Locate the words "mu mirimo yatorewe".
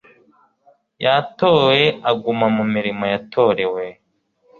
2.55-3.85